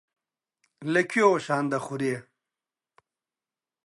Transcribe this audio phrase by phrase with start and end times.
[0.93, 2.15] لە کوێوە شان دەخورێ.